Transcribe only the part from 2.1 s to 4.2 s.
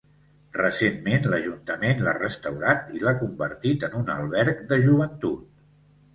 restaurat i l'ha convertit en un